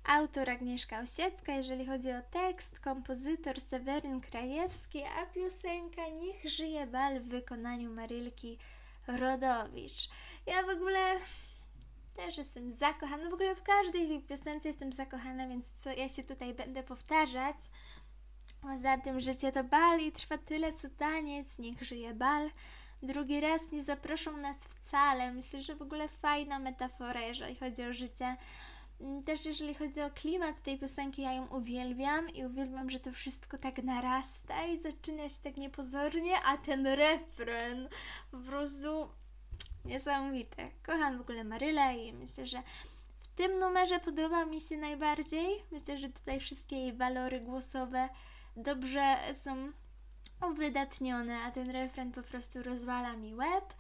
[0.05, 7.21] Autor Agnieszka Osiecka, jeżeli chodzi o tekst, kompozytor Seweryn Krajewski, a piosenka Niech żyje bal
[7.21, 8.59] w wykonaniu Marylki
[9.07, 10.09] Rodowicz.
[10.47, 11.01] Ja w ogóle
[12.17, 16.55] też jestem zakochana, w ogóle w każdej piosence jestem zakochana, więc co ja się tutaj
[16.55, 17.57] będę powtarzać.
[18.63, 22.51] Poza tym życie to bal i trwa tyle co taniec, niech żyje bal.
[23.03, 25.33] Drugi raz nie zaproszą nas wcale.
[25.33, 28.37] Myślę, że w ogóle fajna metafora, jeżeli chodzi o życie.
[29.01, 33.13] Mm, Też jeżeli chodzi o klimat tej piosenki, ja ją uwielbiam i uwielbiam, że to
[33.13, 37.89] wszystko tak narasta i zaczyna się tak niepozornie, a ten refren
[38.31, 39.09] po prostu
[39.85, 40.71] niesamowite.
[40.87, 42.63] Kocham w ogóle Marylę i myślę, że
[43.23, 45.65] w tym numerze podoba mi się najbardziej.
[45.73, 48.09] Myślę, że tutaj wszystkie jej walory głosowe
[48.57, 49.73] dobrze są
[50.47, 53.75] uwydatnione, a ten refren po prostu rozwala mi łeb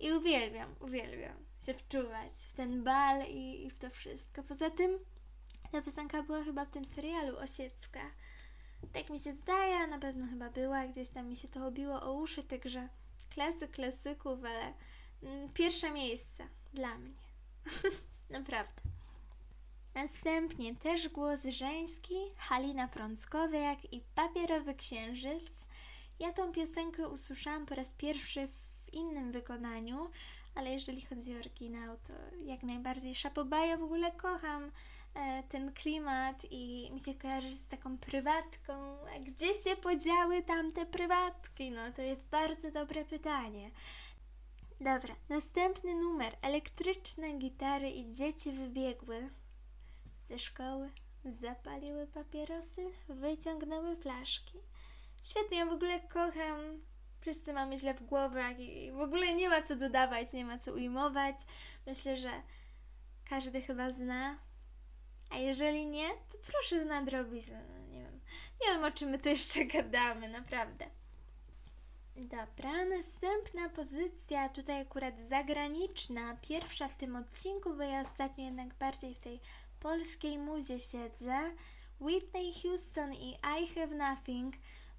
[0.00, 1.36] i uwielbiam, uwielbiam
[1.66, 4.42] się wczuwać w ten bal i, i w to wszystko.
[4.42, 4.98] Poza tym
[5.72, 8.00] ta piosenka była chyba w tym serialu Osiecka.
[8.92, 12.12] Tak mi się zdaje, na pewno chyba była, gdzieś tam mi się to obiło o
[12.12, 12.88] uszy, także
[13.30, 14.72] klasyk klasyków, ale
[15.22, 17.14] mm, pierwsze miejsce dla mnie.
[18.38, 18.82] Naprawdę.
[19.94, 25.52] Następnie też głos żeński, Halina Frąckowiak i Papierowy Księżyc.
[26.20, 30.10] Ja tą piosenkę usłyszałam po raz pierwszy w innym wykonaniu,
[30.54, 32.12] ale jeżeli chodzi o oryginał, to
[32.44, 34.70] jak najbardziej Szapobaja w ogóle kocham
[35.14, 38.72] e, ten klimat i mi się kojarzy z taką prywatką.
[39.16, 41.70] A gdzie się podziały tamte prywatki?
[41.70, 43.70] No to jest bardzo dobre pytanie.
[44.80, 46.36] Dobra, następny numer.
[46.42, 49.30] Elektryczne gitary i dzieci wybiegły
[50.28, 50.90] ze szkoły,
[51.24, 54.58] zapaliły papierosy, wyciągnęły flaszki.
[55.24, 56.82] Świetnie, ja w ogóle kocham.
[57.20, 60.72] Wszyscy mamy źle w głowach i w ogóle nie ma co dodawać, nie ma co
[60.72, 61.36] ujmować.
[61.86, 62.30] Myślę, że
[63.30, 64.38] każdy chyba zna.
[65.30, 67.46] A jeżeli nie, to proszę nadrobić.
[67.46, 67.58] No,
[67.92, 68.20] nie wiem.
[68.60, 70.86] Nie wiem, o czym my tu jeszcze gadamy, naprawdę.
[72.16, 79.14] Dobra, następna pozycja, tutaj akurat zagraniczna, pierwsza w tym odcinku, bo ja ostatnio jednak bardziej
[79.14, 79.40] w tej
[79.80, 81.50] polskiej muzie siedzę.
[82.00, 84.54] Whitney Houston i I Have Nothing,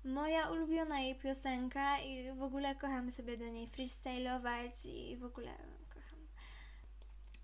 [0.05, 5.51] moja ulubiona jej piosenka i w ogóle kocham sobie do niej freestylować i w ogóle
[5.93, 6.19] kocham.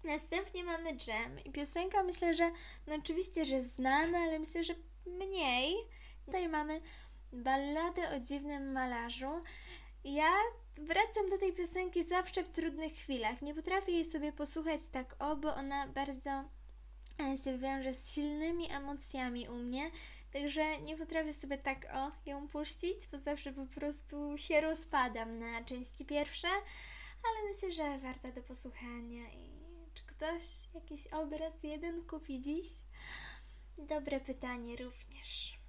[0.04, 2.52] Następnie mamy Jam i piosenka myślę, że
[2.88, 4.74] no oczywiście, że znana, ale myślę, że
[5.06, 5.76] mniej.
[6.26, 6.82] Tutaj mamy
[7.34, 9.44] balladę o dziwnym malarzu.
[10.04, 10.32] Ja
[10.78, 13.42] wracam do tej piosenki zawsze w trudnych chwilach.
[13.42, 16.44] Nie potrafię jej sobie posłuchać tak o, bo ona bardzo
[17.20, 19.92] e, się wiąże z silnymi emocjami u mnie.
[20.34, 25.64] Także nie potrafię sobie tak o ją puścić, bo zawsze po prostu się rozpadam na
[25.64, 26.48] części pierwsze,
[27.24, 29.32] ale myślę, że warta do posłuchania.
[29.32, 29.62] I
[29.94, 32.70] czy ktoś jakiś obraz jeden kupi dziś?
[33.78, 35.62] Dobre pytanie również.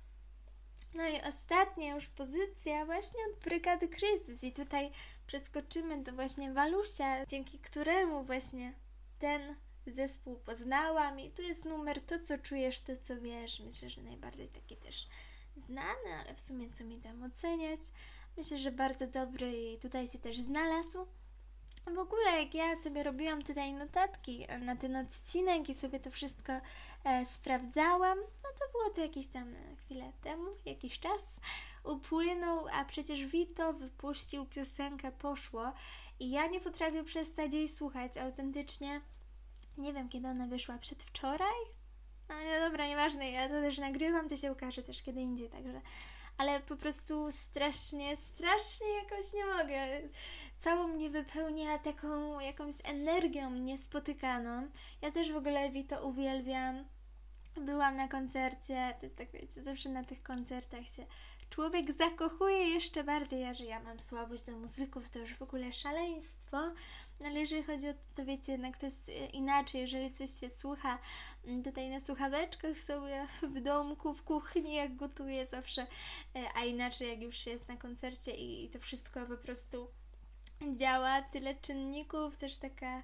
[0.94, 4.90] No i ostatnia już pozycja właśnie od Brygady Kryzys i tutaj
[5.26, 8.72] przeskoczymy do właśnie Walusia, dzięki któremu właśnie
[9.18, 13.60] ten zespół poznałam i tu jest numer To, co czujesz, to, co wiesz.
[13.60, 15.06] Myślę, że najbardziej taki też
[15.56, 17.80] znany, ale w sumie co mi tam oceniać.
[18.36, 21.06] Myślę, że bardzo dobry i tutaj się też znalazł.
[21.86, 26.52] W ogóle jak ja sobie robiłam tutaj notatki na ten odcinek i sobie to wszystko
[27.04, 31.22] e, sprawdzałam, no to było to jakieś tam e, chwilę temu, jakiś czas
[31.84, 35.72] upłynął, a przecież Vito wypuścił piosenkę Poszło
[36.20, 39.00] i ja nie potrafię przestać jej słuchać autentycznie.
[39.78, 41.58] Nie wiem, kiedy ona wyszła, przedwczoraj?
[42.28, 45.80] No, no dobra, nieważne, ja to też nagrywam, to się ukaże też kiedy indziej, także
[46.38, 50.08] ale po prostu strasznie, strasznie jakoś nie mogę.
[50.58, 54.68] Całą mnie wypełnia taką jakąś energią niespotykaną.
[55.02, 56.84] Ja też w ogóle Vito uwielbiam.
[57.54, 61.06] Byłam na koncercie, to tak wiecie, zawsze na tych koncertach się
[61.52, 63.40] człowiek zakochuje jeszcze bardziej.
[63.40, 66.58] Ja, że ja mam słabość do muzyków, to już w ogóle szaleństwo.
[67.20, 70.40] No ale jeżeli chodzi o to, to wiecie, jednak to jest e, inaczej, jeżeli coś
[70.40, 70.98] się słucha
[71.44, 75.82] mm, tutaj na słuchaweczkach sobie w domku, w kuchni, jak gotuję zawsze,
[76.36, 79.88] e, a inaczej jak już jest na koncercie i, i to wszystko po prostu
[80.74, 83.02] działa, tyle czynników, też taka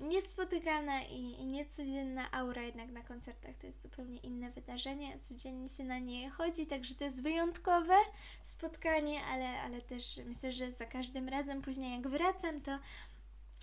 [0.00, 3.56] niespotykana i, i niecodzienna aura jednak na koncertach.
[3.56, 7.94] To jest zupełnie inne wydarzenie, codziennie się na nie chodzi, także to jest wyjątkowe
[8.42, 12.78] spotkanie, ale, ale też myślę, że za każdym razem później jak wracam, to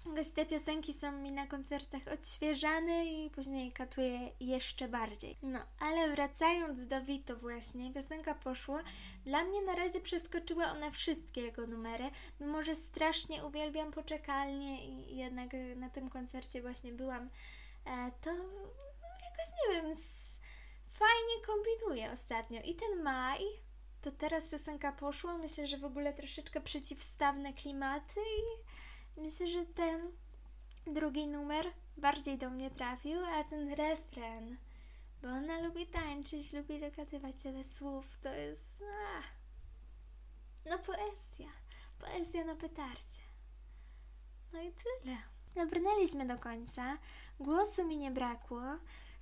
[0.06, 5.38] Jakoś te piosenki są mi na koncertach odświeżane i później katuję jeszcze bardziej.
[5.42, 8.84] No, ale wracając do Vito właśnie, piosenka poszła.
[9.26, 15.18] Dla mnie na razie przeskoczyła ona wszystkie jego numery, mimo że strasznie uwielbiam poczekalnie i
[15.18, 17.30] jednak na tym koncercie właśnie byłam,
[17.86, 19.96] e, to jakoś nie wiem,
[20.92, 22.62] fajnie kombinuje ostatnio.
[22.62, 23.40] I ten maj,
[24.02, 28.65] to teraz piosenka poszła, myślę, że w ogóle troszeczkę przeciwstawne klimaty i
[29.18, 30.12] Myślę, że ten
[30.88, 31.66] drugi numer
[31.98, 34.58] bardziej do mnie trafił, a ten refren,
[35.22, 38.84] bo ona lubi tańczyć, lubi dogadywać się bez słów, to jest...
[39.18, 39.26] Ach,
[40.70, 41.52] no poezja,
[42.00, 43.22] poezja na pytarcie.
[44.54, 45.18] No i tyle.
[45.56, 46.98] Dobrnęliśmy do końca,
[47.40, 48.62] głosu mi nie brakło,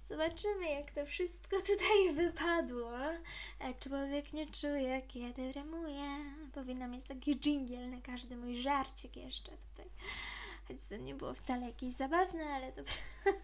[0.07, 2.91] Zobaczymy, jak to wszystko tutaj wypadło.
[3.59, 6.17] E, człowiek nie czuje, kiedy remuje.
[6.53, 9.91] Powinna mieć taki dżingiel na każdy mój żarcik jeszcze tutaj.
[10.67, 12.93] Choć to nie było wcale jakieś zabawne, ale dobra.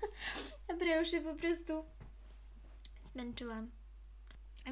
[0.69, 1.85] dobra, już się po prostu
[3.13, 3.71] zmęczyłam.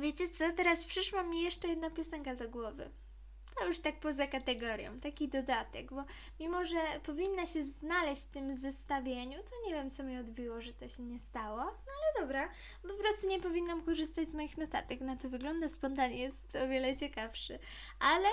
[0.01, 0.53] Wiecie co?
[0.53, 2.89] Teraz przyszła mi jeszcze jedna piosenka do głowy
[3.59, 6.03] to już tak poza kategorią, taki dodatek, bo
[6.39, 10.73] mimo, że powinna się znaleźć w tym zestawieniu, to nie wiem, co mi odbiło, że
[10.73, 12.49] to się nie stało, no ale dobra,
[12.81, 16.95] po prostu nie powinnam korzystać z moich notatek, na to wygląda spontanie, jest o wiele
[16.95, 17.59] ciekawszy,
[17.99, 18.27] ale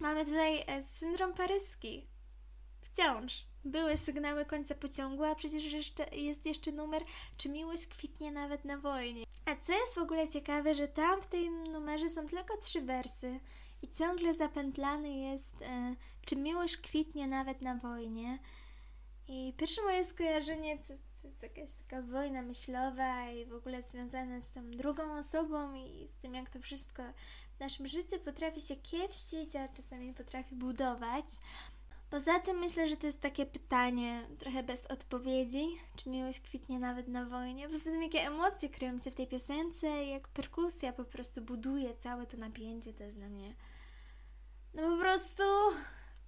[0.00, 2.06] mamy tutaj e, syndrom paryski,
[2.80, 3.44] wciąż.
[3.64, 7.02] Były sygnały końca pociągu, a przecież jeszcze, jest jeszcze numer,
[7.36, 9.24] czy miłość kwitnie nawet na wojnie.
[9.44, 13.40] A co jest w ogóle ciekawe, że tam w tym numerze są tylko trzy wersy
[13.82, 15.94] i ciągle zapętlany jest, e,
[16.26, 18.38] czy miłość kwitnie nawet na wojnie.
[19.28, 24.40] I pierwsze moje skojarzenie to, to jest jakaś taka wojna myślowa i w ogóle związana
[24.40, 27.02] z tą drugą osobą i z tym, jak to wszystko
[27.56, 31.24] w naszym życiu potrafi się kiepścić, a czasami potrafi budować.
[32.10, 35.66] Poza tym myślę, że to jest takie pytanie trochę bez odpowiedzi,
[35.96, 37.68] czy miłość kwitnie nawet na wojnie.
[37.68, 42.26] Poza tym jakie emocje kryją się w tej piosence, jak perkusja po prostu buduje całe
[42.26, 43.54] to napięcie, to jest dla mnie
[44.74, 45.42] no po prostu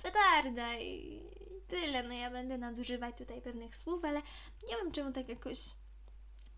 [0.03, 1.23] petarda i
[1.69, 2.03] tyle.
[2.03, 4.23] No ja będę nadużywać tutaj pewnych słów, ale
[4.69, 5.59] nie wiem czemu tak jakoś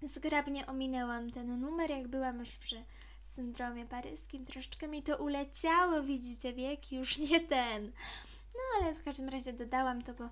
[0.02, 2.84] zgrabnie ominęłam ten numer, jak byłam już przy
[3.22, 4.46] syndromie paryskim.
[4.46, 7.92] Troszeczkę mi to uleciało, widzicie, wiek już nie ten.
[8.54, 10.28] No ale w każdym razie dodałam to, bo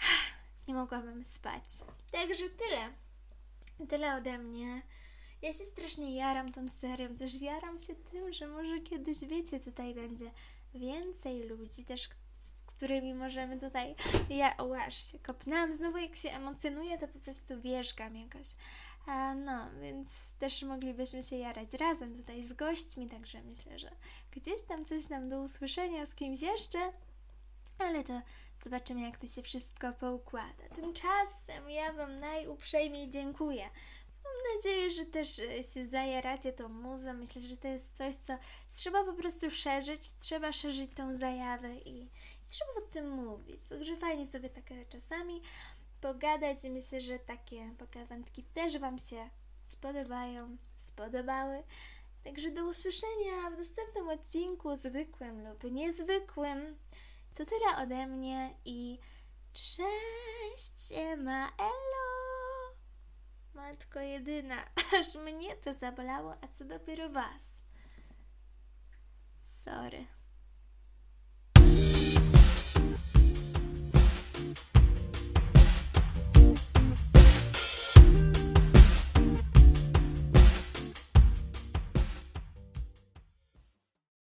[0.68, 1.62] nie mogłabym spać.
[2.10, 2.92] Także tyle.
[3.88, 4.82] Tyle ode mnie.
[5.42, 9.94] Ja się strasznie jaram tą serią, też jaram się tym, że może kiedyś, wiecie, tutaj
[9.94, 10.30] będzie
[10.74, 12.08] więcej ludzi też,
[12.38, 13.94] z którymi możemy tutaj...
[14.28, 15.74] Ja, łaż się kopnęłam.
[15.74, 18.46] Znowu jak się emocjonuję, to po prostu wierzgam jakoś.
[19.06, 23.90] A, no, więc też moglibyśmy się jarać razem tutaj z gośćmi, także myślę, że
[24.30, 26.78] gdzieś tam coś nam do usłyszenia z kimś jeszcze,
[27.78, 28.22] ale to
[28.64, 30.68] zobaczymy, jak to się wszystko poukłada.
[30.74, 33.70] Tymczasem ja Wam najuprzejmiej dziękuję
[34.54, 37.14] nadzieję, że też e, się zajaracie tą muzą.
[37.14, 38.32] Myślę, że to jest coś, co
[38.76, 40.12] trzeba po prostu szerzyć.
[40.12, 42.08] Trzeba szerzyć tą zajawę i, i
[42.48, 43.64] trzeba o tym mówić.
[43.64, 45.42] Także fajnie sobie tak czasami
[46.00, 49.30] pogadać i myślę, że takie pogawędki też Wam się
[49.68, 51.62] spodobają, spodobały.
[52.24, 56.78] Także do usłyszenia w następnym odcinku, zwykłym lub niezwykłym.
[57.34, 58.98] To tyle ode mnie i
[59.52, 62.09] cześć, ma elo!
[63.54, 64.56] Matko jedyna,
[65.00, 67.62] aż mnie to zabolało, a co dopiero was.
[69.64, 70.19] Sorry.